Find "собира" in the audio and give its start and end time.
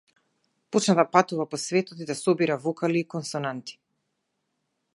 2.21-2.57